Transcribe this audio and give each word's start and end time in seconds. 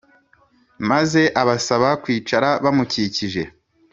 maze 0.89 1.21
abasaba 1.41 1.89
kwicara 2.03 2.49
bamukikije. 2.63 3.41